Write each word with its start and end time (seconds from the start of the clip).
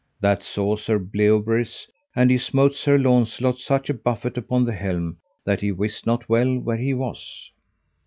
That 0.19 0.41
saw 0.41 0.77
Sir 0.77 0.97
Bleoberis, 0.97 1.85
and 2.15 2.31
he 2.31 2.39
smote 2.39 2.73
Sir 2.73 2.97
Launcelot 2.97 3.59
such 3.59 3.87
a 3.87 3.93
buffet 3.93 4.35
upon 4.35 4.65
the 4.65 4.73
helm 4.73 5.17
that 5.45 5.61
he 5.61 5.71
wist 5.71 6.07
not 6.07 6.27
well 6.27 6.57
where 6.57 6.77
he 6.77 6.95
was. 6.95 7.51